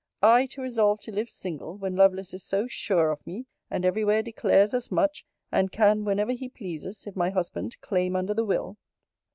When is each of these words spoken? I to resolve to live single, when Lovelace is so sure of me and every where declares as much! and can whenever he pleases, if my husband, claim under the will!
I 0.23 0.47
to 0.47 0.63
resolve 0.63 0.99
to 1.01 1.11
live 1.11 1.29
single, 1.29 1.77
when 1.77 1.95
Lovelace 1.95 2.33
is 2.33 2.43
so 2.43 2.65
sure 2.65 3.11
of 3.11 3.27
me 3.27 3.45
and 3.69 3.85
every 3.85 4.03
where 4.03 4.23
declares 4.23 4.73
as 4.73 4.91
much! 4.91 5.27
and 5.51 5.71
can 5.71 6.05
whenever 6.05 6.31
he 6.31 6.49
pleases, 6.49 7.05
if 7.05 7.15
my 7.15 7.29
husband, 7.29 7.79
claim 7.81 8.15
under 8.15 8.33
the 8.33 8.43
will! 8.45 8.77